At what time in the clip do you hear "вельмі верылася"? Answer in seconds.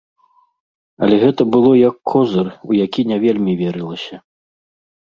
3.27-4.15